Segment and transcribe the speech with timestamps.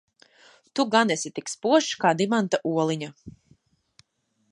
[0.73, 3.11] Tu gan esi tik spožs kā dimanta oliņa?